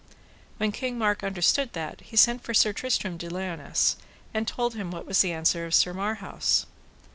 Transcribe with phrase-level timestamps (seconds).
[0.57, 3.97] When King Mark understood that, he sent for Sir Tristram de Liones
[4.33, 6.65] and told him what was the answer of Sir Marhaus.